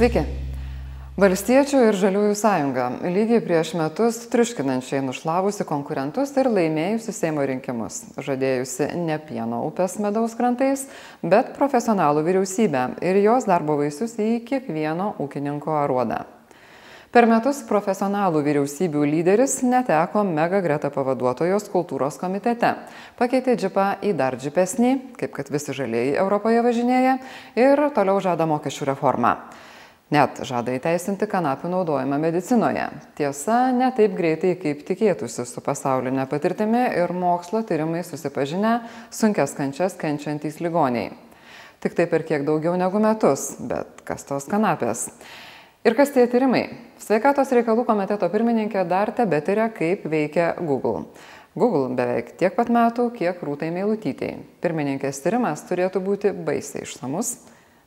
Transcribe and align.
Sveiki. 0.00 0.22
Valstiečių 1.20 1.80
ir 1.90 1.96
Žaliųjų 2.00 2.36
sąjunga 2.40 2.86
lygiai 3.04 3.42
prieš 3.44 3.74
metus 3.76 4.22
triuškinančiai 4.32 5.02
nušlavusi 5.04 5.66
konkurentus 5.68 6.32
ir 6.40 6.48
laimėjusi 6.48 7.12
Seimo 7.12 7.44
rinkimus, 7.44 7.98
žadėjusi 8.16 8.88
ne 8.96 9.18
pieno 9.20 9.60
upės 9.66 9.98
medaus 10.00 10.38
krantais, 10.40 10.86
bet 11.20 11.52
profesionalų 11.60 12.24
vyriausybę 12.30 12.86
ir 13.04 13.20
jos 13.26 13.44
darbo 13.44 13.76
vaisius 13.82 14.16
į 14.16 14.40
kiekvieno 14.48 15.12
ūkininko 15.20 15.76
aruodą. 15.82 16.24
Per 17.12 17.28
metus 17.28 17.60
profesionalų 17.68 18.40
vyriausybių 18.48 19.04
lyderis 19.04 19.60
neteko 19.60 20.24
mega 20.24 20.64
greta 20.64 20.88
pavaduotojos 20.94 21.68
kultūros 21.68 22.16
komitete, 22.16 22.78
pakeitė 23.20 23.60
džipą 23.60 23.90
į 24.00 24.16
dar 24.16 24.40
džipesnį, 24.40 24.98
kaip 25.20 25.36
kad 25.42 25.52
visi 25.52 25.76
žalieji 25.76 26.16
Europoje 26.24 26.64
važinėja, 26.64 27.18
ir 27.60 27.90
toliau 27.92 28.22
žada 28.24 28.48
mokesčių 28.48 28.94
reformą. 28.94 29.42
Net 30.10 30.40
žada 30.42 30.72
įteisinti 30.74 31.28
kanapių 31.30 31.68
naudojimą 31.70 32.16
medicinoje. 32.18 32.88
Tiesa, 33.14 33.68
ne 33.70 33.92
taip 33.94 34.16
greitai, 34.18 34.56
kaip 34.58 34.80
tikėtųsi 34.88 35.44
su 35.46 35.62
pasaulinė 35.62 36.24
patirtimi 36.26 36.80
ir 36.98 37.12
mokslo 37.14 37.60
tyrimai 37.62 38.02
susipažinę 38.02 38.72
sunkias 39.14 39.54
kančias 39.54 39.94
kenčiantys 40.00 40.58
ligoniai. 40.64 41.12
Tik 41.80 41.94
tai 41.94 42.08
per 42.10 42.24
kiek 42.26 42.42
daugiau 42.42 42.74
negu 42.74 42.98
metus, 42.98 43.52
bet 43.62 44.02
kas 44.08 44.26
tos 44.26 44.48
kanapės? 44.50 45.06
Ir 45.86 45.94
kas 45.94 46.10
tie 46.10 46.26
tyrimai? 46.26 46.64
Sveikatos 46.98 47.54
reikalų 47.54 47.86
komiteto 47.86 48.26
pirmininkė 48.34 48.82
dar 48.90 49.14
tebetiria, 49.14 49.68
kaip 49.70 50.02
veikia 50.10 50.56
Google. 50.58 51.06
Google 51.54 51.86
beveik 51.94 52.34
tiek 52.42 52.58
pat 52.58 52.66
metų, 52.66 53.12
kiek 53.14 53.38
rūtai 53.46 53.70
meilutytėjai. 53.78 54.42
Pirmininkės 54.58 55.22
tyrimas 55.22 55.62
turėtų 55.70 56.02
būti 56.02 56.34
baisiai 56.34 56.82
išsamus 56.82 57.36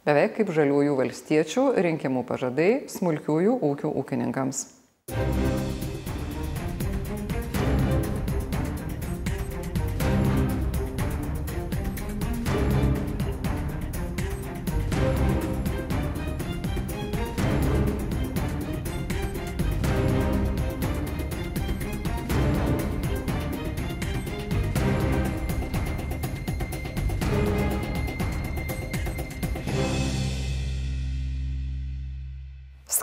beveik 0.07 0.37
kaip 0.39 0.51
žaliųjų 0.55 0.97
valstiečių 0.99 1.65
rinkimų 1.87 2.25
pažadai 2.27 2.71
smulkiųjų 2.91 3.57
ūkių 3.71 3.95
ūkininkams. 4.03 4.65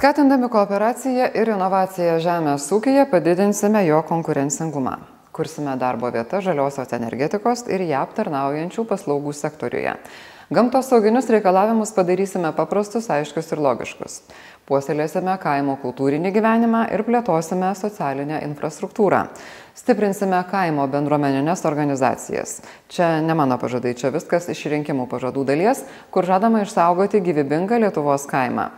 Skatindami 0.00 0.48
kooperaciją 0.48 1.26
ir 1.36 1.50
inovaciją 1.52 2.14
žemės 2.24 2.70
ūkyje 2.72 3.02
padidinsime 3.10 3.82
jo 3.84 3.98
konkurencingumą. 4.08 4.94
Kursime 5.36 5.74
darbo 5.76 6.08
vietas 6.14 6.46
žaliosios 6.46 6.94
energetikos 6.96 7.66
ir 7.68 7.84
ją 7.84 8.00
aptarnaujančių 8.06 8.86
paslaugų 8.88 9.36
sektoriuje. 9.36 9.92
Gamtos 10.56 10.88
sauginius 10.88 11.28
reikalavimus 11.28 11.92
padarysime 11.92 12.54
paprastus, 12.56 13.10
aiškius 13.12 13.52
ir 13.52 13.60
logiškus. 13.60 14.16
Puoselėsime 14.64 15.36
kaimo 15.44 15.76
kultūrinį 15.84 16.32
gyvenimą 16.32 16.86
ir 16.96 17.04
plėtosime 17.04 17.74
socialinę 17.76 18.40
infrastruktūrą. 18.48 19.26
Stiprinsime 19.76 20.40
kaimo 20.48 20.88
bendruomeninės 20.88 21.68
organizacijas. 21.68 22.62
Čia 22.88 23.18
ne 23.20 23.36
mano 23.36 23.60
pažadai, 23.60 23.92
čia 24.00 24.16
viskas 24.16 24.48
iš 24.48 24.64
rinkimų 24.72 25.10
pažadų 25.12 25.44
dalies, 25.52 25.84
kur 26.08 26.24
žadama 26.24 26.64
išsaugoti 26.64 27.20
gyvybingą 27.20 27.84
Lietuvos 27.84 28.24
kaimą. 28.32 28.70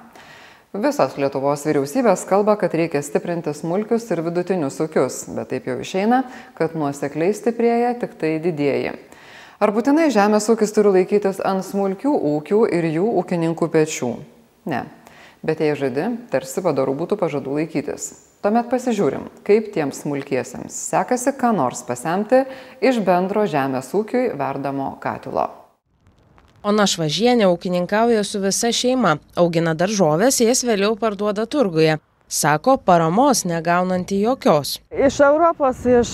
Visos 0.72 1.18
Lietuvos 1.20 1.66
vyriausybės 1.68 2.22
kalba, 2.24 2.54
kad 2.56 2.72
reikia 2.72 3.02
stiprinti 3.04 3.52
smulkius 3.52 4.06
ir 4.08 4.22
vidutinius 4.24 4.78
ūkius, 4.80 5.18
bet 5.36 5.50
taip 5.50 5.68
jau 5.68 5.74
išeina, 5.84 6.22
kad 6.56 6.72
nuosekliai 6.72 7.34
stiprėja 7.36 7.90
tik 8.00 8.14
tai 8.16 8.38
didieji. 8.40 8.94
Ar 9.60 9.72
būtinai 9.76 10.08
žemės 10.08 10.48
ūkis 10.48 10.72
turi 10.72 10.94
laikytis 10.94 11.42
ant 11.44 11.60
smulkių 11.68 12.14
ūkių 12.32 12.62
ir 12.72 12.88
jų 12.88 13.04
ūkininkų 13.20 13.68
pečių? 13.68 14.10
Ne. 14.72 14.86
Bet 15.44 15.60
jei 15.60 15.76
žadi, 15.76 16.08
tarsi 16.32 16.64
padarų 16.64 16.96
būtų 17.04 17.20
pažadų 17.20 17.60
laikytis. 17.60 18.14
Tuomet 18.40 18.72
pasižiūrim, 18.72 19.28
kaip 19.44 19.74
tiems 19.76 20.00
smulkiesiems 20.06 20.72
sekasi 20.88 21.36
ką 21.36 21.52
nors 21.52 21.84
pasemti 21.84 22.46
iš 22.80 23.04
bendro 23.04 23.44
žemės 23.44 23.92
ūkiui 23.92 24.30
verdamo 24.40 24.94
katilo. 25.04 25.50
Ona 26.62 26.84
Švažienė 26.86 27.48
ūkininkauja 27.50 28.22
su 28.22 28.38
visa 28.42 28.70
šeima, 28.70 29.16
augina 29.42 29.74
daržovės, 29.74 30.38
jas 30.46 30.62
vėliau 30.68 30.94
parduoda 31.00 31.46
turguje 31.50 31.98
sako 32.32 32.76
paramos 32.76 33.44
negaunanti 33.44 34.20
jokios. 34.20 34.78
Iš 35.06 35.18
Europos, 35.20 35.82
iš 35.84 36.12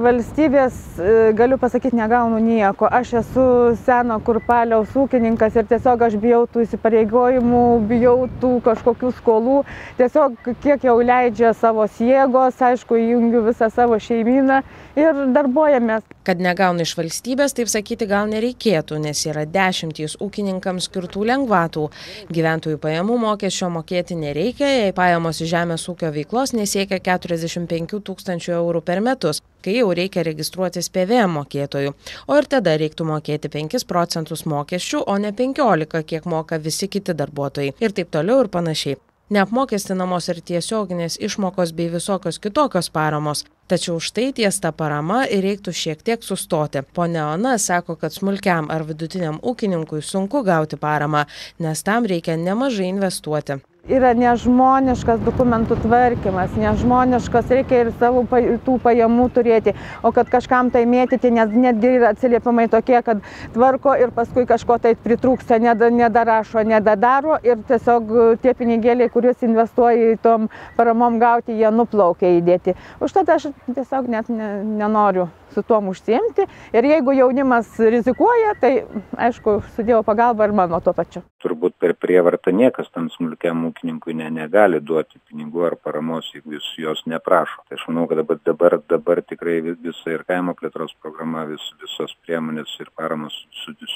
valstybės 0.00 0.76
e, 0.96 1.10
galiu 1.36 1.58
pasakyti, 1.60 1.96
negaunu 1.96 2.38
nieko. 2.40 2.88
Aš 2.88 3.12
esu 3.20 3.44
seno 3.84 4.16
kurpaliaus 4.24 4.96
ūkininkas 4.96 5.58
ir 5.60 5.68
tiesiog 5.68 6.06
aš 6.06 6.16
bijau 6.22 6.46
tų 6.48 6.64
įsipareigojimų, 6.64 7.64
bijau 7.90 8.16
tų 8.40 8.54
kažkokių 8.64 9.12
skolų. 9.20 9.58
Tiesiog 10.00 10.40
kiek 10.64 10.88
jau 10.88 10.96
leidžia 11.04 11.52
savo 11.52 11.84
jėgos, 12.00 12.64
aišku, 12.70 12.96
įjungiu 13.04 13.44
visą 13.50 13.68
savo 13.74 14.00
šeimyną 14.00 14.62
ir 14.98 15.18
darbuojamės. 15.34 16.04
Kad 16.26 16.42
negauna 16.42 16.84
iš 16.84 16.92
valstybės, 16.98 17.54
taip 17.56 17.70
sakyti 17.72 18.08
gal 18.10 18.28
nereikėtų, 18.30 18.98
nes 19.02 19.22
yra 19.28 19.44
dešimtys 19.48 20.18
ūkininkams 20.24 20.88
skirtų 20.90 21.24
lengvatų. 21.30 21.86
Gyventojų 22.34 22.80
pajamų 22.82 23.18
mokesčio 23.22 23.70
mokėti 23.72 24.18
nereikia, 24.18 24.68
jei 24.68 24.94
pajamos 24.96 25.40
iš 25.40 25.52
žemės 25.54 25.86
ūkio 25.88 26.12
veiklos 26.14 26.54
nesiekia 26.56 27.00
45 27.10 28.02
tūkstančių 28.10 28.54
eurų 28.58 28.84
per 28.84 29.02
metus, 29.04 29.42
kai 29.64 29.78
jau 29.78 29.90
reikia 29.96 30.26
registruotis 30.28 30.90
PVM 30.92 31.38
mokėtojų. 31.38 31.96
O 32.28 32.38
ir 32.38 32.48
tada 32.50 32.76
reiktų 32.80 33.08
mokėti 33.08 33.52
5 33.54 33.86
procentus 33.88 34.44
mokesčių, 34.48 35.04
o 35.06 35.18
ne 35.18 35.32
15, 35.32 36.02
kiek 36.08 36.26
moka 36.28 36.60
visi 36.62 36.88
kiti 36.88 37.16
darbuotojai. 37.16 37.76
Ir 37.80 37.94
taip 37.96 38.10
toliau 38.12 38.42
ir 38.44 38.52
panašiai. 38.52 38.98
Neapmokestinamos 39.28 40.30
ir 40.32 40.38
tiesioginės 40.40 41.18
išmokos 41.20 41.74
bei 41.76 41.90
visokios 41.92 42.40
kitokios 42.40 42.88
paramos. 42.88 43.44
Tačiau 43.68 43.98
štai 44.00 44.30
ties 44.32 44.56
ta 44.64 44.70
parama 44.72 45.26
ir 45.28 45.42
reiktų 45.44 45.74
šiek 45.76 46.00
tiek 46.00 46.22
sustoti. 46.24 46.80
Pone 46.96 47.20
Ona 47.34 47.58
sako, 47.60 47.98
kad 48.00 48.16
smulkiam 48.16 48.70
ar 48.72 48.86
vidutiniam 48.88 49.36
ūkininkui 49.44 50.00
sunku 50.00 50.40
gauti 50.46 50.80
paramą, 50.80 51.26
nes 51.60 51.84
tam 51.84 52.08
reikia 52.08 52.38
nemažai 52.40 52.88
investuoti 52.88 53.60
yra 53.88 54.12
nežmoniškas 54.16 55.20
dokumentų 55.24 55.78
tvarkymas, 55.82 56.52
nežmoniškas, 56.60 57.48
reikia 57.52 57.82
ir 57.84 57.90
savo 57.98 58.24
tų 58.28 58.76
pajamų 58.84 59.28
turėti, 59.34 59.74
o 60.04 60.12
kad 60.14 60.28
kažkam 60.32 60.70
tai 60.74 60.84
mėtyti, 60.88 61.32
nes 61.34 61.54
netgi 61.54 61.94
yra 61.96 62.12
atsiliepimai 62.12 62.68
tokie, 62.72 62.98
kad 63.04 63.24
tvarko 63.56 63.96
ir 63.98 64.12
paskui 64.14 64.44
kažko 64.48 64.78
tai 64.82 64.94
pritrūksta, 65.00 65.58
nedarašo, 65.62 66.62
nedadaro 66.68 67.38
ir 67.42 67.64
tiesiog 67.68 68.14
tie 68.44 68.54
pinigėliai, 68.58 69.10
kuriuos 69.12 69.42
investuoja 69.46 70.14
į 70.14 70.20
tom 70.22 70.48
paramom 70.76 71.18
gauti, 71.22 71.56
jie 71.56 71.72
nuplaukia 71.72 72.36
įdėti. 72.38 72.76
Užtat 73.04 73.36
aš 73.38 73.50
tiesiog 73.72 74.08
net 74.12 74.32
ne, 74.32 74.52
nenoriu 74.78 75.28
su 75.54 75.62
tuom 75.64 75.88
užsiimti 75.88 76.44
ir 76.76 76.84
jeigu 76.84 77.14
jaunimas 77.16 77.78
rizikuoja, 77.80 78.52
tai 78.60 78.72
aišku, 79.16 79.60
su 79.74 79.82
Dievo 79.82 80.02
pagalba 80.06 80.44
ir 80.44 80.52
mano 80.52 80.80
tuo 80.84 80.92
pačiu. 80.92 81.24
Turbūt 81.42 81.57
per 81.78 81.94
prievartą 81.98 82.52
niekas 82.54 82.88
tam 82.94 83.08
smulkiam 83.12 83.64
ūkininkui 83.68 84.14
ne, 84.18 84.28
negali 84.34 84.80
duoti 84.80 85.20
pinigų 85.28 85.66
ar 85.68 85.76
paramos, 85.76 86.30
jeigu 86.34 86.56
jis 86.56 86.68
jos 86.82 87.02
neprašo. 87.10 87.62
Tai 87.68 87.78
aš 87.78 87.84
manau, 87.90 88.06
kad 88.10 88.20
dabar, 88.22 88.40
dabar, 88.46 88.78
dabar 88.94 89.22
tikrai 89.22 89.58
visa 89.68 90.14
ir 90.14 90.24
kaimo 90.28 90.54
plėtros 90.58 90.94
programa, 91.02 91.44
vis, 91.50 91.64
visos 91.82 92.14
priemonės 92.26 92.74
ir 92.82 92.90
paramos 92.96 93.36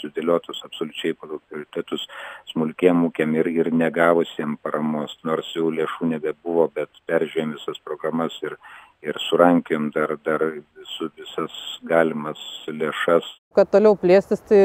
sudėliotos 0.00 0.62
absoliučiai 0.68 1.16
pagal 1.18 1.42
prioritetus 1.48 2.06
smulkiem 2.52 3.06
ūkiam 3.08 3.34
ir, 3.40 3.50
ir 3.50 3.72
negavusiem 3.72 4.58
paramos, 4.62 5.18
nors 5.28 5.50
jau 5.56 5.70
lėšų 5.72 6.12
nebebuvo, 6.14 6.70
bet 6.74 7.04
peržiūrėjom 7.10 7.56
visas 7.58 7.82
programas 7.84 8.38
ir 8.46 8.58
ir 9.02 9.18
surankėm 9.28 9.90
dar, 9.94 10.14
dar 10.24 10.44
visu, 10.52 11.10
visas 11.18 11.54
galimas 11.88 12.40
lėšas. 12.70 13.26
Kad 13.56 13.70
toliau 13.74 13.96
plėstis, 13.98 14.40
tai 14.48 14.62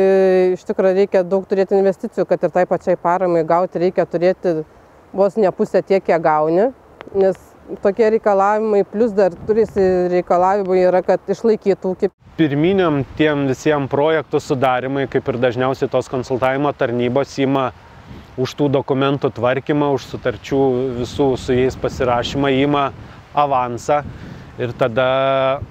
iš 0.54 0.63
tikrųjų 0.69 1.01
reikia 1.01 1.24
daug 1.28 1.48
turėti 1.50 1.75
investicijų, 1.80 2.28
kad 2.30 2.45
ir 2.45 2.54
tai 2.56 2.66
pačiai 2.69 3.00
paramai 3.01 3.44
gauti 3.48 3.81
reikia 3.81 4.06
turėti 4.07 4.62
vos 5.18 5.36
ne 5.39 5.51
pusę 5.51 5.81
tiek, 5.81 6.04
kiek 6.06 6.22
gauni, 6.24 6.69
nes 7.18 7.39
tokie 7.84 8.07
reikalavimai, 8.16 8.86
plus 8.88 9.12
dar 9.16 9.34
turisi 9.48 9.84
reikalavimai 10.13 10.80
yra, 10.86 11.01
kad 11.04 11.34
išlaikytų 11.34 11.94
ūkį. 11.95 12.12
Pirminiam 12.38 13.01
tiem 13.18 13.48
visiems 13.50 13.89
projektų 13.92 14.39
sudarimai, 14.44 15.07
kaip 15.12 15.28
ir 15.28 15.42
dažniausiai 15.42 15.89
tos 15.92 16.07
konsultavimo 16.12 16.72
tarnybos 16.78 17.34
įma 17.42 17.72
už 18.38 18.54
tų 18.60 18.69
dokumentų 18.75 19.31
tvarkymą, 19.34 19.89
už 19.98 20.06
sutarčių 20.12 20.60
visų 21.00 21.31
su 21.42 21.57
jais 21.57 21.75
pasirašymą, 21.81 22.54
įma 22.62 22.84
avansą 23.33 24.01
ir 24.59 24.74
tada 24.77 25.62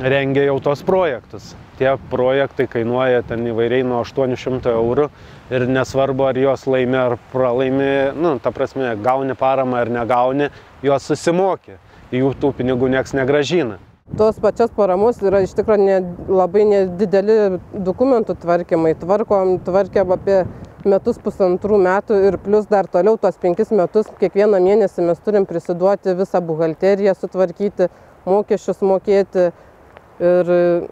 rengia 0.00 0.46
jau 0.48 0.58
tos 0.60 0.82
projektus. 0.82 1.52
Tie 1.78 1.90
projektai 2.10 2.66
kainuoja 2.70 3.22
ten 3.26 3.46
įvairiai 3.48 3.84
nuo 3.86 4.02
800 4.04 4.72
eurų 4.72 5.08
ir 5.52 5.66
nesvarbu, 5.68 6.26
ar 6.28 6.38
jos 6.38 6.66
laimi 6.70 6.98
ar 7.00 7.16
pralaimi, 7.32 8.12
nu, 8.16 8.36
ta 8.42 8.52
prasme, 8.54 8.92
gauni 9.02 9.34
paramą 9.38 9.80
ar 9.80 9.90
negauni, 9.92 10.50
jos 10.84 11.08
susimokė, 11.10 11.78
jų 12.12 12.34
tų 12.40 12.52
pinigų 12.60 12.92
nieks 12.92 13.16
negražina. 13.16 13.80
Tos 14.18 14.36
pačios 14.42 14.72
paramos 14.76 15.20
yra 15.24 15.40
iš 15.40 15.54
tikrųjų 15.56 15.84
ne, 15.86 15.98
labai 16.28 16.66
nedideli 16.68 17.58
dokumentų 17.72 18.36
tvarkymai. 18.42 18.92
Tvarkom, 19.00 19.54
tvarkėm 19.64 20.12
apie 20.12 20.42
metus 20.88 21.18
pusantrų 21.22 21.78
metų 21.82 22.18
ir 22.28 22.38
plus 22.42 22.68
dar 22.70 22.88
toliau 22.90 23.18
tuos 23.20 23.38
penkis 23.42 23.72
metus 23.74 24.10
kiekvieną 24.20 24.60
mėnesį 24.62 25.06
mes 25.08 25.20
turim 25.24 25.46
prisiduoti 25.48 26.16
visą 26.18 26.40
buhalteriją 26.44 27.14
sutvarkyti, 27.18 27.90
mokesčius 28.28 28.82
mokėti. 28.86 29.50
Ir 30.22 30.50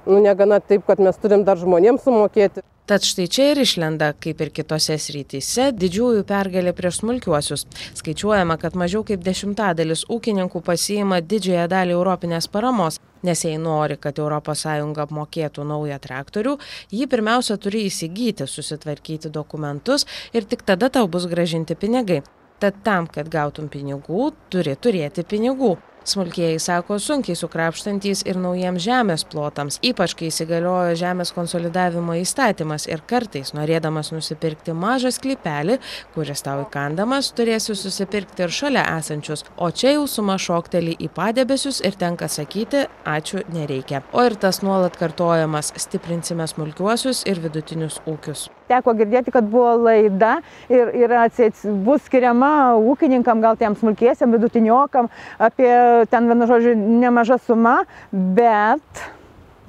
nu, 0.08 0.18
negana 0.24 0.58
taip, 0.64 0.82
kad 0.88 0.98
mes 0.98 1.18
turim 1.22 1.44
dar 1.46 1.60
žmonėms 1.60 2.02
sumokėti. 2.02 2.64
Tad 2.90 3.04
štai 3.06 3.28
čia 3.30 3.44
ir 3.52 3.60
išlenda, 3.62 4.08
kaip 4.18 4.40
ir 4.42 4.48
kitose 4.50 4.96
srityse, 4.98 5.68
didžiųjų 5.78 6.24
pergalė 6.26 6.72
prieš 6.74 7.04
smulkiuosius. 7.04 7.62
Skaičiuojama, 8.00 8.56
kad 8.58 8.74
mažiau 8.74 9.04
kaip 9.06 9.22
dešimtadalis 9.22 10.08
ūkininkų 10.10 10.64
pasiima 10.66 11.20
didžiąją 11.22 11.68
dalį 11.70 11.94
europinės 11.94 12.50
paramos, 12.50 12.98
nes 13.26 13.44
jei 13.44 13.58
nori, 13.60 13.98
kad 14.00 14.18
ES 14.18 14.64
apmokėtų 15.04 15.64
naują 15.66 15.98
traktorių, 16.00 16.56
jį 16.92 17.06
pirmiausia 17.10 17.56
turi 17.56 17.86
įsigyti, 17.88 18.46
susitvarkyti 18.46 19.30
dokumentus 19.30 20.06
ir 20.32 20.44
tik 20.44 20.62
tada 20.62 20.90
tau 20.90 21.08
bus 21.08 21.26
gražinti 21.26 21.74
pinigai. 21.74 22.22
Tad 22.60 22.82
tam, 22.84 23.06
kad 23.08 23.28
gautum 23.32 23.70
pinigų, 23.72 24.32
turi 24.52 24.74
turėti 24.76 25.24
pinigų 25.24 25.78
smulkieji 26.10 26.58
sako 26.62 26.98
sunkiai 27.02 27.38
sukrapštantys 27.38 28.24
ir 28.28 28.38
naujiems 28.40 28.82
žemės 28.84 29.26
plotams 29.30 29.80
ypač 29.86 30.16
kai 30.18 30.30
įsigaliojo 30.30 30.96
žemės 31.00 31.34
konsolidavimo 31.36 32.16
įstatymas 32.20 32.88
ir 32.90 33.04
kartais 33.10 33.54
norėdamas 33.56 34.12
nusipirkti 34.14 34.74
mažą 34.76 35.12
sklypelį 35.14 35.78
kuris 36.14 36.44
tau 36.46 36.64
įkandamas 36.64 37.32
turėsi 37.36 37.76
susipirkti 37.78 38.46
ir 38.46 38.54
šalia 38.54 38.84
esančius. 38.98 39.44
O 39.56 39.70
čia 39.70 39.94
jau 39.96 40.06
suma 40.10 40.38
šokteli 40.40 40.96
į 40.98 41.10
padebesius 41.16 41.82
ir 41.86 41.98
tenka 42.00 42.28
sakyti 42.28 42.86
ačiū 43.16 43.44
nereikia. 43.54 44.04
O 44.12 44.24
ir 44.26 44.38
tas 44.40 44.62
nuolat 44.66 44.98
kartojamas 45.00 45.74
stiprinsime 45.76 46.48
smulkiuosius 46.50 47.26
ir 47.30 47.42
vidutinius 47.44 48.00
ūkius 48.10 48.48
teko 48.70 48.94
girdėti, 48.98 49.34
kad 49.34 49.46
buvo 49.50 49.74
laida 49.88 50.38
ir, 50.72 50.92
ir 50.96 51.14
atseit, 51.20 51.58
bus 51.86 52.04
skiriama 52.08 52.52
ūkininkam, 52.92 53.42
gal 53.44 53.58
tiem 53.60 53.76
smulkiesiam, 53.78 54.32
vidutiniokam, 54.36 55.10
apie 55.42 55.70
ten, 56.10 56.30
vienu 56.30 56.50
žodžiu, 56.50 56.76
nemaža 56.76 57.40
suma, 57.44 57.80
bet 58.12 59.08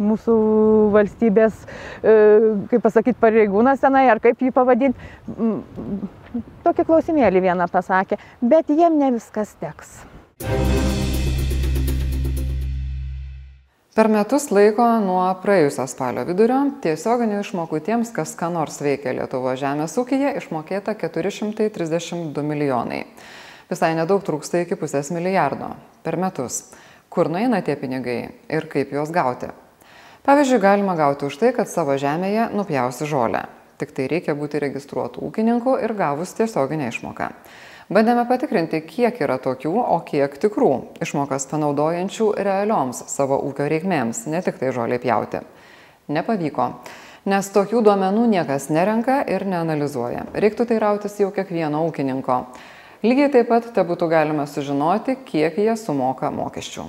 mūsų 0.01 0.35
valstybės, 0.95 1.59
e, 2.01 2.15
kaip 2.71 2.81
pasakyti, 2.85 3.19
pareigūnas 3.21 3.83
tenai, 3.83 4.07
ar 4.09 4.21
kaip 4.23 4.41
jį 4.41 4.53
pavadinti, 4.55 5.11
tokį 6.65 6.87
klausimėlį 6.87 7.45
vieną 7.49 7.69
pasakė, 7.71 8.19
bet 8.41 8.73
jiem 8.73 8.97
ne 9.01 9.13
viskas 9.17 9.55
teks. 9.61 9.99
Per 13.91 14.07
metus 14.07 14.45
laiko 14.55 14.85
nuo 15.03 15.25
praėjusio 15.43 15.83
spalio 15.91 16.21
vidurio 16.23 16.61
tiesioginių 16.79 17.41
išmokų 17.41 17.81
tiems, 17.83 18.13
kas 18.15 18.37
ką 18.39 18.47
nors 18.53 18.77
veikia 18.79 19.11
Lietuvo 19.17 19.51
žemės 19.59 19.97
ūkyje, 19.99 20.29
išmokėta 20.39 20.93
432 20.95 22.43
milijonai. 22.47 23.01
Visai 23.67 23.89
nedaug 23.97 24.23
trūksta 24.23 24.61
iki 24.63 24.77
pusės 24.79 25.11
milijardo 25.11 25.73
per 26.05 26.15
metus. 26.15 26.61
Kur 27.11 27.27
nueina 27.27 27.59
tie 27.67 27.75
pinigai 27.75 28.15
ir 28.47 28.69
kaip 28.71 28.93
juos 28.95 29.11
gauti? 29.11 29.51
Pavyzdžiui, 30.23 30.61
galima 30.63 30.95
gauti 30.95 31.27
už 31.27 31.41
tai, 31.43 31.51
kad 31.51 31.67
savo 31.67 31.99
žemėje 31.99 32.47
nupjausi 32.55 33.09
žolę. 33.11 33.43
Tik 33.75 33.91
tai 33.97 34.07
reikia 34.07 34.37
būti 34.39 34.63
registruotų 34.63 35.27
ūkininkų 35.27 35.75
ir 35.83 35.97
gavus 35.99 36.31
tiesioginę 36.39 36.87
išmoką. 36.93 37.27
Bandėme 37.91 38.23
patikrinti, 38.23 38.79
kiek 38.87 39.17
yra 39.19 39.35
tokių, 39.43 39.73
o 39.75 39.97
kiek 40.07 40.37
tikrų 40.39 40.69
išmokas 41.03 41.43
panaudojančių 41.51 42.27
realioms 42.39 43.01
savo 43.11 43.35
ūkio 43.49 43.67
reikmėms, 43.67 44.21
ne 44.31 44.39
tik 44.45 44.61
tai 44.61 44.69
žoliai 44.71 45.01
pjauti. 45.03 45.41
Nepavyko, 46.15 46.69
nes 47.27 47.51
tokių 47.51 47.83
duomenų 47.83 48.23
niekas 48.37 48.69
nerenka 48.71 49.19
ir 49.27 49.43
neanalizuoja. 49.43 50.23
Reiktų 50.31 50.69
tai 50.71 50.79
rautis 50.79 51.19
jau 51.19 51.33
kiekvieno 51.35 51.83
ūkininko. 51.89 52.39
Lygiai 53.03 53.27
taip 53.35 53.51
pat 53.51 53.67
te 53.75 53.83
būtų 53.83 54.07
galima 54.07 54.47
sužinoti, 54.47 55.19
kiek 55.27 55.59
jie 55.59 55.75
sumoka 55.75 56.31
mokesčių 56.31 56.87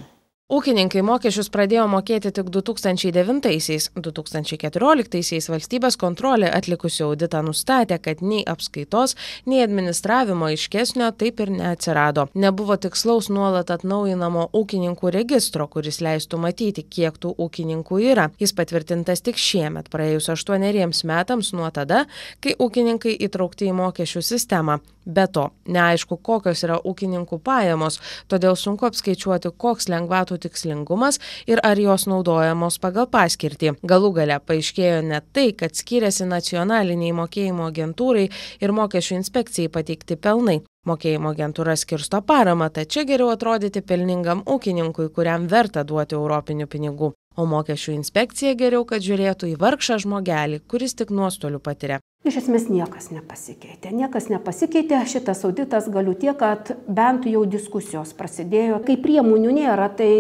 ūkininkai 0.53 1.01
mokesčius 1.07 1.49
pradėjo 1.53 1.87
mokėti 1.89 2.33
tik 2.37 2.51
du 2.53 2.61
tūkstančiai 2.65 3.13
devintaisiais. 3.15 3.89
Du 4.05 4.13
tūkstančiai 4.13 4.59
keturioliktaisiais 4.61 5.49
valstybės 5.49 5.97
kontrolė 6.01 6.51
atlikusi 6.53 7.05
auditą 7.07 7.41
nustatė 7.47 7.97
kad 8.03 8.21
nei 8.21 8.43
apskaitos 8.49 9.17
nei 9.49 9.63
administravimo 9.65 10.51
aiškesnio 10.51 11.09
taip 11.17 11.41
ir 11.41 11.55
neatsirado. 11.57 12.27
Nebuvo 12.35 12.77
tikslaus 12.77 13.31
nuolat 13.33 13.73
atnaujinamo 13.73 14.51
ūkininkų 14.61 15.15
registro 15.17 15.69
kuris 15.73 16.03
leistų 16.05 16.43
matyti 16.45 16.85
kiek 16.85 17.17
tų 17.17 17.33
ūkininkų 17.41 18.03
yra. 18.13 18.29
Jis 18.43 18.53
patvirtintas 18.59 19.25
tik 19.25 19.41
šiemet 19.41 19.89
praėjus 19.93 20.29
aštuoneriems 20.37 21.07
metams 21.09 21.55
nuo 21.57 21.71
tada 21.73 22.05
kai 22.45 22.59
ūkininkai 22.61 23.17
įtraukti 23.25 23.73
į 23.73 23.79
mokesčių 23.81 24.25
sistemą 24.35 24.83
be 25.07 25.27
to 25.27 25.49
neaišku 25.67 26.17
kokios 26.23 26.63
yra 26.67 26.79
ūkininkų 26.79 27.39
pajamos 27.45 27.99
todėl 28.31 28.57
sunku 28.59 28.87
apskaičiuoti 28.89 29.53
koks 29.65 29.89
lengvatų 29.93 30.39
tikslingumas 30.47 31.21
ir 31.47 31.63
ar 31.67 31.79
jos 31.79 32.07
naudojamos 32.11 32.79
pagal 32.83 33.09
paskirtį. 33.13 33.77
Galų 33.83 34.13
gale 34.19 34.41
paaiškėjo 34.47 35.01
net 35.07 35.31
tai 35.33 35.51
kad 35.57 35.77
skiriasi 35.79 36.29
nacionalinei 36.29 37.13
mokėjimo 37.17 37.71
agentūrai 37.71 38.29
ir 38.61 38.77
mokesčių 38.77 39.19
inspekcijai 39.21 39.73
pateikti 39.73 40.17
pelnai. 40.17 40.61
Mokėjimo 40.87 41.31
agentūra 41.31 41.77
skirsto 41.79 42.19
paramą 42.27 42.67
tad 42.75 42.91
čia 42.91 43.05
geriau 43.07 43.31
atrodyti 43.31 43.85
pelningam 43.87 44.43
ūkininkui 44.51 45.13
kuriam 45.15 45.47
verta 45.47 45.85
duoti 45.87 46.19
europinių 46.19 46.67
pinigų. 46.67 47.13
O 47.39 47.47
mokesčių 47.49 47.95
inspekcija 47.97 48.57
geriau 48.59 48.85
kad 48.85 49.05
žiūrėtų 49.07 49.55
į 49.55 49.59
vargšą 49.63 50.03
žmogelį 50.03 50.65
kuris 50.69 50.99
tik 50.99 51.15
nuostolių 51.15 51.63
patiria 51.63 52.03
iš 52.27 52.39
esmės 52.43 52.69
niekas 52.71 53.11
nepasikeitė. 53.13 53.93
Niekas 53.95 54.29
nepasikeitė. 54.33 55.03
Šitas 55.11 55.43
auditas 55.47 55.89
galiu 55.93 56.15
tiek 56.19 56.39
kad 56.39 56.75
bent 56.87 57.27
jau 57.29 57.45
diskusijos 57.49 58.15
prasidėjo. 58.19 58.81
Kai 58.87 58.97
priemonių 59.03 59.55
nėra 59.59 59.91
tai 59.99 60.11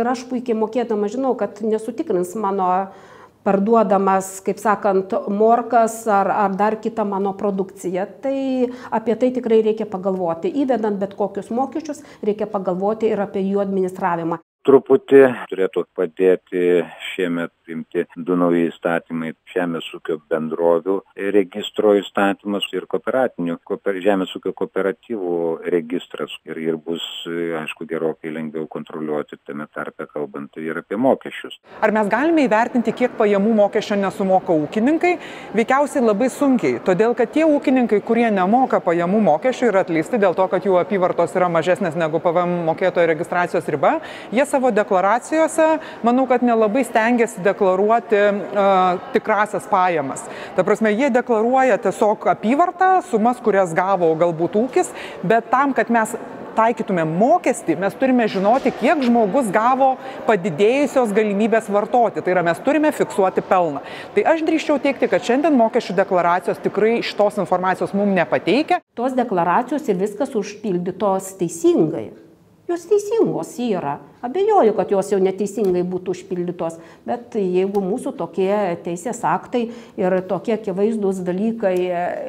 ir 0.00 0.10
aš 0.14 0.26
puikiai 0.30 0.58
mokėdama 0.58 1.10
žinau 1.12 1.34
kad 1.38 1.62
nesutikrins 1.66 2.34
mano 2.38 2.70
parduodamas 3.46 4.34
kaip 4.44 4.58
sakant 4.60 5.14
morkas 5.32 6.02
ar 6.10 6.28
ar 6.28 6.56
dar 6.60 6.76
kitą 6.76 7.06
mano 7.08 7.32
produkciją 7.32 8.04
tai 8.22 8.68
apie 8.90 9.16
tai 9.16 9.32
tikrai 9.32 9.62
reikia 9.64 9.88
pagalvoti. 9.88 10.52
Įvedant 10.62 11.00
bet 11.00 11.16
kokius 11.18 11.50
mokesčius 11.50 12.04
reikia 12.22 12.50
pagalvoti 12.50 13.10
ir 13.10 13.26
apie 13.26 13.46
jų 13.46 13.64
administravimą 13.64 14.42
truputį 14.70 15.22
turėtų 15.50 15.82
padėti 15.98 16.66
šiemet 17.10 17.50
priimti 17.70 18.04
du 18.16 18.36
nauji 18.38 18.68
įstatymai 18.68 19.32
žemės 19.50 19.86
ūkio 19.94 20.18
bendrovių 20.30 20.96
registro 21.34 21.94
įstatymas 21.98 22.66
ir 22.74 22.86
kooperatinių 22.90 23.58
kooper 23.66 23.98
žemės 24.02 24.34
ūkio 24.38 24.52
kooperatyvų 24.58 25.34
registras. 25.74 26.34
Ir 26.46 26.58
ir 26.62 26.78
bus 26.82 27.02
aišku 27.26 27.86
gerokai 27.90 28.32
lengviau 28.34 28.66
kontroliuoti 28.70 29.38
tame 29.46 29.66
tarpe 29.74 30.06
kalbant 30.10 30.58
ir 30.58 30.82
apie 30.82 30.98
mokesčius. 30.98 31.58
Ar 31.82 31.94
mes 31.94 32.10
galime 32.10 32.46
įvertinti 32.46 32.94
kiek 32.96 33.14
pajamų 33.18 33.54
mokesčio 33.62 33.98
nesumoka 34.00 34.54
ūkininkai? 34.66 35.14
Veikiausiai 35.58 36.04
labai 36.04 36.30
sunkiai 36.34 36.80
todėl 36.86 37.14
kad 37.18 37.34
tie 37.34 37.46
ūkininkai 37.46 38.02
kurie 38.06 38.28
nemoka 38.34 38.82
pajamų 38.84 39.22
mokesčio 39.30 39.70
yra 39.70 39.84
atleisti 39.86 40.20
dėl 40.22 40.38
to 40.38 40.46
kad 40.50 40.66
jų 40.66 40.78
apyvartos 40.82 41.36
yra 41.38 41.50
mažesnės 41.52 41.98
negu 41.98 42.22
pvm 42.22 42.60
mokėtojo 42.70 43.10
registracijos 43.12 43.70
riba 43.70 43.96
jie 44.34 44.46
savo 44.46 44.59
deklaracijose 44.68 45.68
manau 46.04 46.26
kad 46.28 46.44
nelabai 46.44 46.84
stengiasi 46.84 47.40
deklaruoti 47.44 48.20
uh, 48.20 49.00
tikrasias 49.14 49.64
pajamas. 49.70 50.26
Ta 50.56 50.64
prasme, 50.66 50.92
jie 50.92 51.08
deklaruoja 51.14 51.80
tiesiog 51.80 52.28
apyvartą, 52.34 52.90
sumas, 53.08 53.40
kurias 53.40 53.72
gavo 53.76 54.12
galbūt 54.20 54.60
ūkis, 54.60 54.92
bet 55.24 55.48
tam, 55.54 55.72
kad 55.72 55.88
mes 55.88 56.12
taikytume 56.56 57.04
mokestį, 57.08 57.76
mes 57.80 57.96
turime 57.98 58.26
žinoti, 58.30 58.72
kiek 58.80 59.02
žmogus 59.06 59.50
gavo 59.54 59.92
padidėjusios 60.28 61.14
galimybės 61.16 61.70
vartoti. 61.72 62.24
Tai 62.24 62.34
yra, 62.34 62.44
mes 62.46 62.62
turime 62.64 62.92
fiksuoti 62.94 63.44
pelną. 63.46 63.84
Tai 64.16 64.26
aš 64.34 64.44
drįščiau 64.46 64.80
teikti, 64.82 65.10
kad 65.10 65.26
šiandien 65.26 65.56
mokesčių 65.58 65.96
deklaracijos 66.00 66.62
tikrai 66.64 66.98
šitos 67.06 67.40
informacijos 67.42 67.94
mums 67.96 68.16
nepateikia. 68.18 68.82
Tos 68.98 69.14
deklaracijos 69.18 69.86
ir 69.88 70.00
viskas 70.00 70.34
užpildytos 70.38 71.34
teisingai. 71.40 72.10
Jos 72.70 72.84
teisingos 72.86 73.58
yra. 73.58 73.98
Abejoju, 74.22 74.74
kad 74.76 74.92
jos 74.92 75.08
jau 75.10 75.18
neteisingai 75.18 75.80
būtų 75.90 76.12
užpildytos, 76.14 76.76
bet 77.08 77.34
jeigu 77.34 77.80
mūsų 77.82 78.12
tokie 78.20 78.52
teisės 78.84 79.24
aktai 79.26 79.62
ir 79.98 80.16
tokie 80.30 80.54
akivaizdus 80.54 81.18
dalykai 81.26 81.74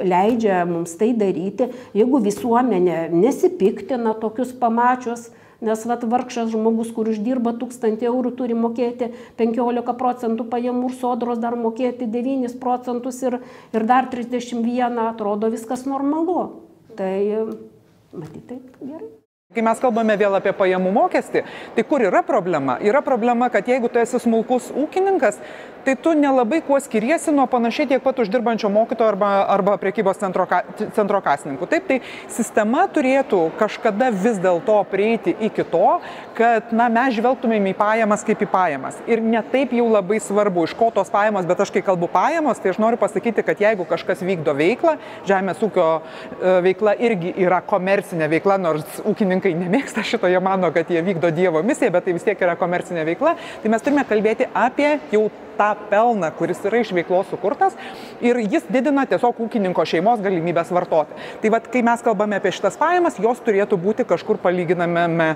leidžia 0.08 0.64
mums 0.66 0.96
tai 0.98 1.12
daryti, 1.20 1.68
jeigu 1.94 2.24
visuomenė 2.26 3.12
nesipiktina 3.14 4.16
tokius 4.24 4.56
pamačius, 4.64 5.28
nes 5.62 5.86
vat 5.86 6.08
vargšas 6.16 6.50
žmogus 6.56 6.90
kur 6.96 7.14
uždirba 7.14 7.54
tūkstantį 7.62 8.10
eurų 8.10 8.34
turi 8.42 8.58
mokėti 8.58 9.12
penkiolika 9.38 9.94
procentų 9.94 10.50
pajamų 10.50 10.90
ir 10.90 11.00
sodros 11.06 11.44
dar 11.44 11.60
mokėti 11.68 12.10
devynis 12.10 12.58
procentus 12.58 13.22
ir 13.28 13.44
ir 13.78 13.90
dar 13.94 14.10
trisdešim 14.10 14.66
vieną 14.66 15.12
atrodo 15.14 15.54
viskas 15.54 15.86
normalu 15.86 16.48
tai 16.98 17.18
matyt 18.10 18.48
taip 18.50 18.80
gerai 18.82 19.12
Kai 19.52 19.60
mes 19.68 19.80
kalbame 19.84 20.16
vėl 20.16 20.32
apie 20.38 20.54
pajamų 20.56 20.94
mokestį, 20.96 21.42
tai 21.76 21.84
kur 21.84 22.00
yra 22.08 22.22
problema? 22.24 22.78
Yra 22.88 23.02
problema, 23.04 23.50
kad 23.52 23.68
jeigu 23.68 23.90
tu 23.92 24.00
esi 24.00 24.22
smulkus 24.24 24.70
ūkininkas, 24.72 25.42
tai 25.86 25.96
tu 25.96 26.14
nelabai 26.14 26.62
kuo 26.66 26.80
skiriesi 26.80 27.32
nuo 27.32 27.48
panašiai 27.50 27.88
tiek 27.90 28.04
pat 28.04 28.20
uždirbančio 28.22 28.70
mokytojo 28.70 29.10
arba, 29.14 29.30
arba 29.50 29.78
priekybos 29.82 30.20
centro, 30.22 30.46
centro 30.96 31.22
kasininkų. 31.24 31.68
Taip, 31.72 31.88
tai 31.90 32.00
sistema 32.32 32.86
turėtų 32.92 33.44
kažkada 33.60 34.12
vis 34.14 34.40
dėlto 34.42 34.78
prieiti 34.92 35.34
iki 35.48 35.66
to, 35.72 36.00
kad 36.38 36.72
na, 36.76 36.88
mes 36.92 37.16
žvelgtumėm 37.18 37.72
į 37.72 37.76
pajamas 37.78 38.26
kaip 38.28 38.44
į 38.46 38.50
pajamas. 38.52 39.00
Ir 39.10 39.24
ne 39.26 39.42
taip 39.54 39.74
jau 39.76 39.88
labai 39.92 40.22
svarbu, 40.24 40.66
iš 40.68 40.76
ko 40.78 40.92
tos 40.94 41.12
pajamos, 41.14 41.48
bet 41.50 41.64
aš 41.66 41.74
kai 41.74 41.84
kalbu 41.86 42.10
pajamos, 42.12 42.62
tai 42.62 42.74
aš 42.74 42.82
noriu 42.82 43.00
pasakyti, 43.02 43.46
kad 43.46 43.62
jeigu 43.62 43.88
kažkas 43.90 44.24
vykdo 44.26 44.56
veiklą, 44.58 44.98
žemės 45.30 45.62
ūkio 45.66 45.88
e, 45.98 46.56
veikla 46.68 46.96
irgi 47.02 47.34
yra 47.42 47.62
komercinė 47.66 48.30
veikla, 48.32 48.60
nors 48.62 49.02
ūkininkai 49.08 49.54
nemėgsta 49.58 50.06
šito, 50.08 50.30
jie 50.32 50.42
mano, 50.44 50.72
kad 50.76 50.90
jie 50.92 51.02
vykdo 51.06 51.34
Dievo 51.36 51.64
misiją, 51.66 51.92
bet 51.94 52.08
tai 52.08 52.18
vis 52.18 52.26
tiek 52.28 52.42
yra 52.42 52.58
komercinė 52.60 53.06
veikla, 53.08 53.36
tai 53.64 53.72
mes 53.74 53.86
turime 53.86 54.06
kalbėti 54.08 54.50
apie 54.58 54.98
jau 55.14 55.30
tą 55.62 55.72
pelną, 55.90 56.32
kuris 56.38 56.62
yra 56.66 56.82
iš 56.82 56.94
veiklos 56.98 57.30
sukurtas 57.30 57.78
ir 58.26 58.40
jis 58.42 58.66
didina 58.74 59.06
tiesiog 59.10 59.44
ūkininko 59.46 59.86
šeimos 59.86 60.24
galimybės 60.26 60.74
vartoti. 60.74 61.18
Tai 61.44 61.54
vad, 61.54 61.68
kai 61.74 61.84
mes 61.86 62.02
kalbame 62.06 62.42
apie 62.42 62.54
šitas 62.56 62.80
pajamas, 62.82 63.22
jos 63.22 63.44
turėtų 63.46 63.78
būti 63.82 64.08
kažkur 64.10 64.42
palyginamame 64.42 65.36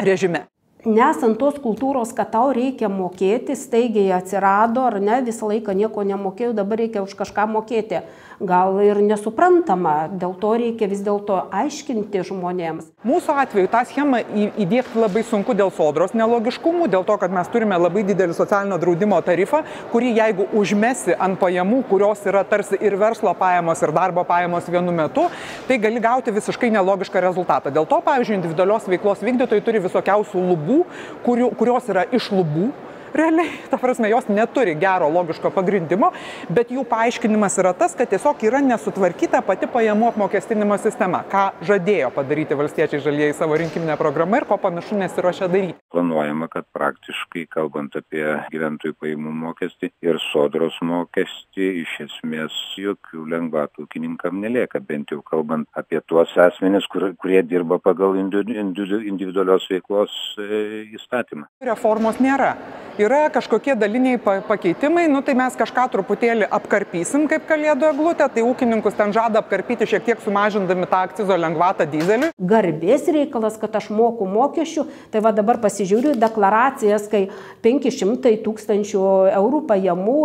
režime. 0.00 0.46
Nesant 0.80 1.36
tos 1.36 1.58
kultūros, 1.60 2.14
kad 2.16 2.30
tau 2.32 2.54
reikia 2.56 2.88
mokėti, 2.88 3.52
staigiai 3.52 4.14
atsirado, 4.16 4.86
ar 4.88 4.96
ne, 4.96 5.18
visą 5.26 5.50
laiką 5.50 5.74
nieko 5.76 6.06
nemokėjau, 6.08 6.54
dabar 6.56 6.80
reikia 6.80 7.02
už 7.04 7.12
kažką 7.18 7.44
mokėti 7.52 8.00
gal 8.40 8.80
ir 8.82 9.00
nesuprantama. 9.04 10.08
Dėl 10.20 10.34
to 10.40 10.54
reikia 10.60 10.88
vis 10.90 11.02
dėlto 11.04 11.36
aiškinti 11.52 12.22
žmonėms. 12.26 12.88
Mūsų 13.06 13.36
atveju 13.44 13.70
tą 13.72 13.82
schemą 13.88 14.22
į 14.24 14.46
įdiegti 14.64 15.00
labai 15.00 15.22
sunku 15.28 15.54
dėl 15.56 15.72
sodros 15.74 16.14
nelogiškumų 16.16 16.88
dėl 16.92 17.04
to 17.08 17.16
kad 17.20 17.32
mes 17.32 17.48
turime 17.52 17.78
labai 17.80 18.04
didelį 18.08 18.36
socialinio 18.36 18.80
draudimo 18.80 19.20
tarifą 19.24 19.62
kurį 19.92 20.12
jeigu 20.18 20.48
užmesi 20.56 21.16
ant 21.16 21.38
pajamų 21.40 21.82
kurios 21.90 22.24
yra 22.28 22.42
tarsi 22.48 22.80
ir 22.80 22.96
verslo 23.00 23.32
pajamos 23.36 23.82
ir 23.84 23.94
darbo 23.96 24.24
pajamos 24.28 24.68
vienu 24.72 24.92
metu 24.92 25.28
tai 25.68 25.80
gali 25.80 26.00
gauti 26.00 26.34
visiškai 26.34 26.72
nelogišką 26.76 27.24
rezultatą. 27.24 27.72
Dėl 27.72 27.88
to 27.88 28.00
pavyzdžiui 28.04 28.38
individualios 28.40 28.88
veiklos 28.88 29.24
vykdytojai 29.24 29.64
turi 29.64 29.84
visokiausių 29.86 30.46
lubų 30.52 30.84
kurios 31.24 31.92
yra 31.92 32.08
iš 32.16 32.32
lubų 32.34 32.70
realiai, 33.14 33.50
ta 33.70 33.78
prasme, 33.80 34.10
jos 34.10 34.28
neturi 34.28 34.74
gero 34.80 35.08
logiško 35.12 35.50
pagrindimo, 35.54 36.12
bet 36.52 36.70
jų 36.74 36.84
paaiškinimas 36.90 37.58
yra 37.62 37.72
tas, 37.76 37.94
kad 37.98 38.10
tiesiog 38.10 38.42
yra 38.46 38.60
nesutvarkyta 38.64 39.42
pati 39.46 39.68
pajamų 39.70 40.10
apmokestinimo 40.12 40.78
sistema, 40.82 41.22
ką 41.30 41.44
žadėjo 41.66 42.10
padaryti 42.14 42.58
valstiečiai 42.58 43.02
žalieji 43.04 43.36
savo 43.38 43.58
rinkiminę 43.60 43.96
programą 44.00 44.40
ir 44.40 44.48
ko 44.48 44.58
panašu 44.60 44.98
nesiuošia 45.00 45.48
daryti. 45.50 45.78
Planuojama, 45.94 46.50
kad 46.52 46.68
praktiškai, 46.76 47.46
kalbant 47.50 47.96
apie 47.98 48.24
gyventojų 48.52 48.96
pajamų 49.00 49.34
mokestį 49.44 49.92
ir 50.06 50.20
sodros 50.30 50.78
mokestį, 50.86 51.70
iš 51.84 51.96
esmės 52.06 52.56
jokių 52.80 53.26
lengvatų 53.34 53.86
ūkininkam 53.86 54.40
nelieka, 54.42 54.82
bent 54.84 55.14
jau 55.14 55.22
kalbant 55.26 55.68
apie 55.76 56.00
tuos 56.06 56.32
asmenis, 56.38 56.86
kur, 56.90 57.10
kurie 57.20 57.42
dirba 57.46 57.80
pagal 57.82 58.18
individualios 58.20 59.66
veiklos 59.70 60.14
e, 60.38 60.86
įstatymą. 60.96 61.48
Reformos 61.64 62.20
nėra 62.22 62.54
yra 63.00 63.28
kažkokie 63.32 63.74
daliniai 63.78 64.18
pakeitimai, 64.20 65.06
nu 65.08 65.22
tai 65.24 65.34
mes 65.38 65.56
kažką 65.58 65.86
truputėlį 65.94 66.48
apkarpysim 66.52 67.26
kaip 67.30 67.46
kalėdų 67.48 67.88
eglutę, 67.90 68.26
tai 68.34 68.44
ūkininkus 68.44 68.98
ten 68.98 69.14
žada 69.16 69.40
apkarpyti 69.40 69.88
šiek 69.88 70.04
tiek 70.08 70.20
sumažindami 70.24 70.88
tą 70.90 71.02
akcizo 71.08 71.38
lengvatą 71.40 71.86
dizeliui. 71.90 72.32
Garbės 72.52 73.08
reikalas, 73.12 73.56
kad 73.60 73.78
aš 73.80 73.90
moku 73.94 74.28
mokesčių, 74.28 74.86
tai 75.12 75.24
va 75.24 75.32
dabar 75.36 75.60
pasižiūriu 75.62 76.14
deklaracijas, 76.20 77.08
kai 77.12 77.26
500 77.64 78.36
tūkstančių 78.44 79.06
eurų 79.40 79.64
pajamų, 79.70 80.20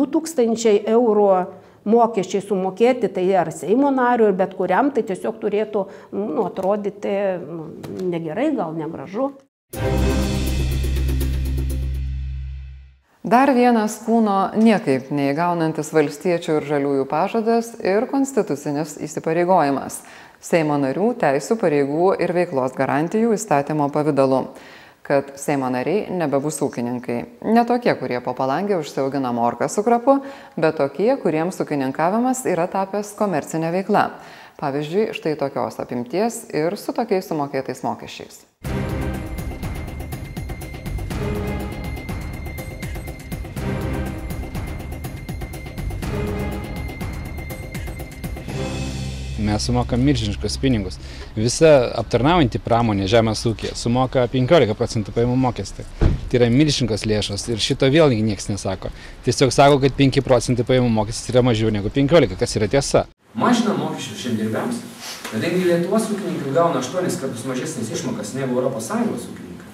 2000 0.00 0.76
eurų 0.94 1.32
mokesčiai 1.90 2.44
sumokėti, 2.44 3.08
tai 3.08 3.26
ar 3.40 3.52
Seimo 3.56 3.90
nariu, 3.94 4.28
ir 4.30 4.36
bet 4.36 4.56
kuriam, 4.58 4.92
tai 4.94 5.04
tiesiog 5.08 5.40
turėtų 5.40 5.86
nu, 6.12 6.44
atrodyti 6.44 7.14
nu, 7.40 7.70
negerai, 8.12 8.50
gal 8.56 8.76
negražu. 8.76 9.32
Dar 13.30 13.52
vienas 13.54 14.00
kūno 14.02 14.56
niekaip 14.58 15.10
neįgaunantis 15.14 15.92
valstiečių 15.94 16.56
ir 16.56 16.64
žaliųjų 16.66 17.04
pažadas 17.06 17.68
ir 17.78 18.08
konstitucinis 18.10 18.96
įsipareigojimas- 19.06 20.00
Seimo 20.50 20.78
narių 20.80 21.12
teisų, 21.20 21.54
pareigų 21.60 22.14
ir 22.18 22.32
veiklos 22.32 22.74
garantijų 22.74 23.36
įstatymo 23.36 23.90
pavydalu 23.92 24.46
kad 25.10 25.32
Seimo 25.36 25.68
nariai 25.70 26.06
nebebus 26.10 26.58
ūkininkai. 26.62 27.24
Ne 27.42 27.64
tokie, 27.66 27.94
kurie 27.94 28.20
po 28.20 28.34
palangę 28.34 28.78
užsiaugina 28.78 29.32
morką 29.32 29.68
su 29.68 29.82
krapu, 29.82 30.20
bet 30.56 30.76
tokie, 30.76 31.16
kuriems 31.22 31.60
ūkininkavimas 31.60 32.46
yra 32.46 32.66
tapęs 32.66 33.14
komercinė 33.18 33.70
veikla. 33.70 34.10
Pavyzdžiui, 34.60 35.10
štai 35.14 35.36
tokios 35.36 35.78
apimties 35.78 36.48
ir 36.54 36.76
su 36.76 36.92
tokiais 36.92 37.26
sumokėtais 37.26 37.82
mokesčiais. 37.82 38.46
Mes 49.50 49.66
sumokam 49.66 50.00
milžiniškus 50.06 50.58
pinigus. 50.62 50.98
Visa 51.36 51.90
aptarnaujanti 52.00 52.62
pramonė 52.62 53.08
žemės 53.10 53.42
ūkė 53.50 53.74
sumoka 53.78 54.26
15 54.30 54.76
procentų 54.78 55.14
pajamų 55.16 55.36
mokestį. 55.44 55.86
Tai 56.00 56.38
yra 56.38 56.50
milžininkos 56.54 57.06
lėšos 57.10 57.48
ir 57.50 57.62
šito 57.62 57.88
vėlgi 57.90 58.22
niekas 58.22 58.50
nesako. 58.52 58.92
Tiesiog 59.26 59.50
sako, 59.54 59.80
kad 59.82 59.96
5 59.98 60.22
procentai 60.26 60.66
pajamų 60.68 60.92
mokestis 60.94 61.32
yra 61.32 61.42
mažiau 61.42 61.72
negu 61.74 61.90
15, 61.90 62.38
kas 62.38 62.56
yra 62.60 62.70
tiesa. 62.70 63.06
Mažina 63.34 63.74
mokesčius 63.78 64.24
žemdirbiams, 64.24 64.78
kadangi 65.30 65.66
Lietuvos 65.66 66.08
ūkininkai 66.10 66.54
gauna 66.54 66.80
8 66.82 67.18
kartus 67.22 67.44
mažesnės 67.46 67.92
išmokas 67.94 68.32
negu 68.38 68.62
ES 68.62 68.88
ūkininkai. 68.94 69.68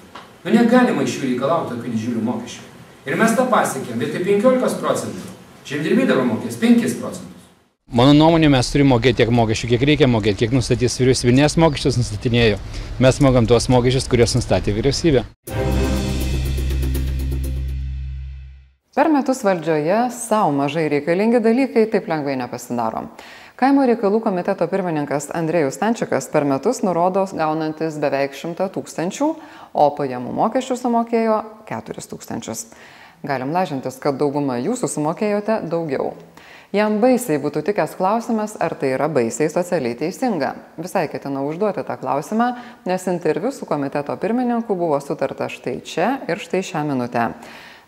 Nu 0.44 0.52
negalima 0.56 1.04
iš 1.04 1.16
jų 1.18 1.30
reikalauti 1.30 1.74
tokių 1.74 1.94
didžiulių 1.94 2.24
mokesčių. 2.26 2.66
Ir 3.06 3.16
mes 3.20 3.32
tą 3.38 3.46
pasiekėm, 3.52 4.00
vietoj 4.02 4.24
15 4.26 4.80
procentų. 4.82 5.32
Žemdirbiai 5.66 6.08
dabar 6.10 6.28
mokės 6.28 6.60
5 6.60 7.00
procentų. 7.00 7.35
Mano 7.86 8.16
nuomonė, 8.18 8.48
mes 8.50 8.66
turime 8.66 8.90
mokėti 8.90 9.20
tiek 9.20 9.28
mokesčių, 9.30 9.68
kiek 9.70 9.82
reikia 9.86 10.06
mokėti, 10.10 10.40
kiek 10.40 10.54
nustatys 10.56 10.96
vyriausybinės 10.98 11.54
mokesčius 11.62 11.94
nustatinėjo. 12.00 12.56
Mes 12.98 13.20
mokam 13.22 13.46
tuos 13.46 13.68
mokesčius, 13.70 14.08
kuriuos 14.10 14.34
nustatė 14.34 14.74
vyriausybė. 14.74 15.22
Per 18.98 19.10
metus 19.14 19.44
valdžioje 19.46 20.00
savo 20.16 20.50
mažai 20.58 20.88
reikalingi 20.96 21.38
dalykai 21.44 21.86
taip 21.92 22.10
lengvai 22.10 22.34
nepasidaro. 22.42 23.04
Kaimo 23.54 23.86
reikalų 23.86 24.18
komiteto 24.24 24.66
pirmininkas 24.66 25.30
Andrėjus 25.38 25.78
Stančikas 25.78 26.26
per 26.34 26.42
metus 26.42 26.82
nurodo 26.82 27.22
gaunantis 27.38 28.00
beveik 28.02 28.34
100 28.34 28.66
tūkstančių, 28.74 29.30
o 29.78 29.86
pajamų 29.94 30.34
mokesčių 30.42 30.82
sumokėjo 30.82 31.38
4 31.70 32.10
tūkstančius. 32.10 32.66
Galim 33.22 33.54
lažintis, 33.54 34.02
kad 34.02 34.18
dauguma 34.18 34.58
jūsų 34.58 34.90
sumokėjote 34.90 35.62
daugiau. 35.70 36.16
Jam 36.74 36.96
baisiai 36.98 37.38
būtų 37.38 37.62
tikęs 37.68 37.92
klausimas, 37.94 38.56
ar 38.58 38.74
tai 38.74 38.90
yra 38.96 39.06
baisiai 39.06 39.46
socialiai 39.52 39.94
teisinga. 39.98 40.50
Visai 40.80 41.04
ketinau 41.06 41.44
užduoti 41.46 41.84
tą 41.86 41.94
klausimą, 42.00 42.48
nes 42.88 43.06
interviu 43.06 43.52
su 43.54 43.68
komiteto 43.68 44.16
pirmininku 44.18 44.74
buvo 44.74 44.98
sutarta 45.00 45.46
štai 45.46 45.76
čia 45.86 46.08
ir 46.26 46.42
štai 46.42 46.64
šią 46.66 46.82
minutę. 46.88 47.28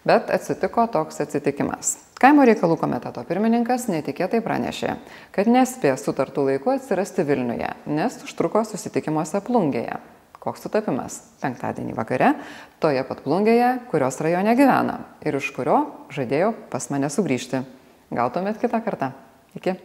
Bet 0.06 0.30
atsitiko 0.30 0.86
toks 0.94 1.18
atsitikimas. 1.24 1.96
Kaimo 2.22 2.46
reikalų 2.46 2.76
komiteto 2.78 3.24
pirmininkas 3.26 3.88
netikėtai 3.90 4.38
pranešė, 4.46 4.94
kad 5.34 5.50
nespė 5.50 5.96
sutartų 5.98 6.46
laiku 6.46 6.72
atsirasti 6.76 7.26
Vilniuje, 7.26 7.72
nes 7.90 8.20
užtruko 8.26 8.62
susitikimuose 8.66 9.42
plungėje. 9.46 9.98
Koks 10.38 10.62
sutapimas? 10.62 11.18
Penktadienį 11.42 11.96
vakare, 11.98 12.36
toje 12.78 13.02
pat 13.06 13.24
plungėje, 13.26 13.72
kurios 13.90 14.20
rajone 14.22 14.54
gyvena 14.58 15.00
ir 15.26 15.38
iš 15.42 15.50
kurio 15.56 15.80
žadėjo 16.14 16.54
pas 16.70 16.88
mane 16.94 17.10
sugrįžti. 17.10 17.64
Gautumėt 18.10 18.60
kitą 18.62 18.80
kartą. 18.84 19.12
Iki. 19.58 19.76